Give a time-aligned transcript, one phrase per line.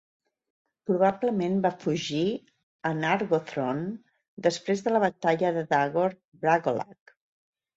[0.91, 2.23] Probablement va fugir
[2.91, 3.93] a Nargothrond
[4.49, 7.17] després de la batalla de Dagor Bragollach.